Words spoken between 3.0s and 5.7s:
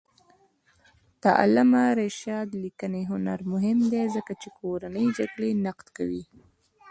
هنر مهم دی ځکه چې کورنۍ جګړې